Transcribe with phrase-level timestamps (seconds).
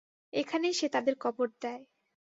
[0.33, 1.83] এখানেই সে তাদের কবর দেয়।